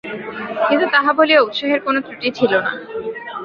কিন্তু 0.67 0.85
তাহা 0.93 1.11
বলিয়া 1.17 1.43
উৎসাহের 1.45 1.79
কোনো 1.85 1.99
ত্রুটি 2.05 2.29
ছিল 2.37 2.53
না। 2.65 2.71